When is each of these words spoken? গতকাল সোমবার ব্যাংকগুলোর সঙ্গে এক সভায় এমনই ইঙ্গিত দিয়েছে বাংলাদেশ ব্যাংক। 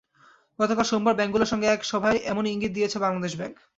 গতকাল 0.59 0.85
সোমবার 0.87 1.17
ব্যাংকগুলোর 1.17 1.51
সঙ্গে 1.51 1.67
এক 1.69 1.81
সভায় 1.91 2.19
এমনই 2.31 2.51
ইঙ্গিত 2.53 2.71
দিয়েছে 2.73 2.97
বাংলাদেশ 3.05 3.33
ব্যাংক। 3.39 3.55